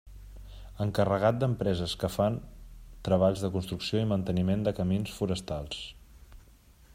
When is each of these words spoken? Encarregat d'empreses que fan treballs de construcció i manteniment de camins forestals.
Encarregat 0.85 1.35
d'empreses 1.41 1.93
que 2.03 2.09
fan 2.13 2.39
treballs 3.09 3.45
de 3.45 3.53
construcció 3.57 4.01
i 4.07 4.09
manteniment 4.13 4.65
de 4.69 4.75
camins 4.81 5.13
forestals. 5.19 5.85